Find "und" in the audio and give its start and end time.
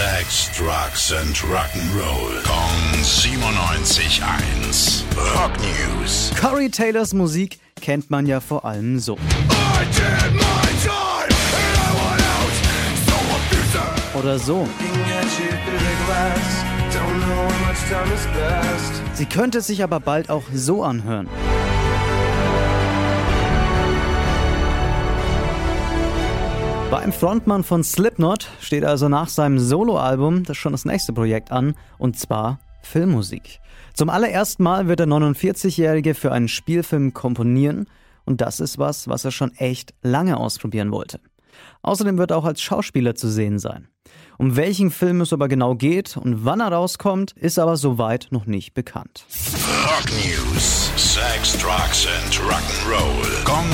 31.98-32.18, 38.24-38.40, 46.16-46.44